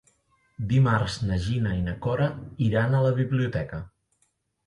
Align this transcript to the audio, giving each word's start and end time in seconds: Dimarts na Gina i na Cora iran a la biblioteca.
Dimarts 0.69 1.17
na 1.31 1.37
Gina 1.43 1.73
i 1.81 1.83
na 1.89 1.93
Cora 2.07 2.29
iran 2.69 2.95
a 2.95 3.01
la 3.09 3.11
biblioteca. 3.21 3.83